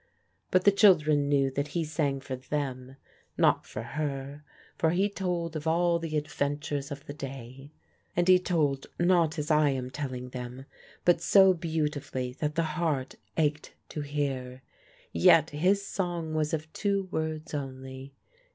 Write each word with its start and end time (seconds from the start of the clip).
But 0.49 0.63
the 0.63 0.71
children 0.71 1.29
knew 1.29 1.51
that 1.51 1.67
he 1.77 1.83
sang 1.83 2.21
for 2.21 2.35
them, 2.35 2.95
not 3.37 3.67
for 3.67 3.83
her; 3.83 4.43
for 4.75 4.89
he 4.89 5.07
told 5.07 5.55
of 5.55 5.67
all 5.67 5.99
the 5.99 6.17
adventures 6.17 6.89
of 6.89 7.05
the 7.05 7.13
day, 7.13 7.69
and 8.15 8.27
he 8.27 8.39
told 8.39 8.87
not 8.99 9.37
as 9.37 9.51
I 9.51 9.69
am 9.69 9.91
telling 9.91 10.29
them, 10.29 10.65
but 11.05 11.21
so 11.21 11.53
beautifully 11.53 12.33
that 12.39 12.55
the 12.55 12.63
heart 12.63 13.13
ached 13.37 13.75
to 13.89 14.01
hear. 14.01 14.63
Yet 15.11 15.51
his 15.51 15.85
song 15.85 16.33
was 16.33 16.51
of 16.51 16.73
two 16.73 17.07
words 17.11 17.53
only. 17.53 18.15